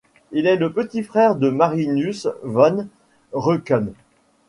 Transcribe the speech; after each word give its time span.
Il 0.31 0.47
est 0.47 0.55
le 0.55 0.73
petit 0.73 1.03
frère 1.03 1.35
de 1.35 1.51
Marinus 1.51 2.27
van 2.43 2.87
Rekum. 3.33 3.93